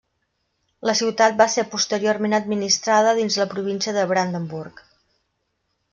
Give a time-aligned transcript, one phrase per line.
[0.89, 4.83] La ciutat va ser posteriorment administrada dins la província de Brandenburg.